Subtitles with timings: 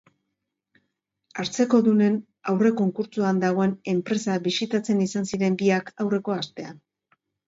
[1.41, 2.15] Hartzekodunen
[2.53, 6.81] aurrekonkurtsoan dagoen enpresa bisitatzen izan ziren biak aurreko astean.